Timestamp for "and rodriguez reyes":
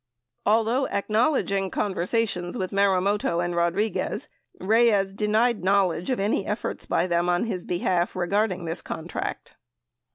3.39-5.13